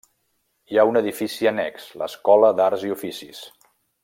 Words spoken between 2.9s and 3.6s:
Oficis.